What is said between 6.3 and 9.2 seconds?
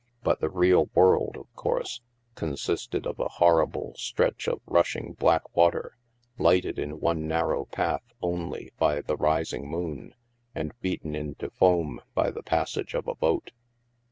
lighted in one narrow path only by the